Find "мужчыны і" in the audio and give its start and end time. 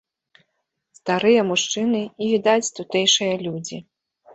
1.51-2.25